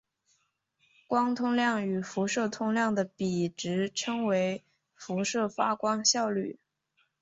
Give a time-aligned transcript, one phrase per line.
[1.05, 6.59] 光通量与辐射通量的比值称为辐射发光效率。